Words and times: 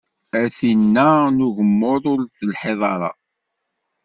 A 0.39 0.41
tinn-a 0.57 1.09
n 1.35 1.45
ugemmaḍ, 1.47 2.03
ur 2.11 2.19
telhiḍ 2.37 2.81
ara. 2.93 3.11